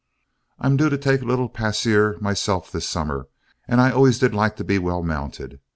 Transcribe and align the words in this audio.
I'm 0.57 0.77
due 0.77 0.89
to 0.89 0.97
take 0.97 1.21
a 1.21 1.25
little 1.25 1.47
pasear 1.47 2.17
myself 2.19 2.71
this 2.71 2.89
summer, 2.89 3.27
and 3.67 3.79
I 3.79 3.91
always 3.91 4.17
did 4.17 4.33
like 4.33 4.55
to 4.55 4.63
be 4.63 4.79
well 4.79 5.03
mounted. 5.03 5.59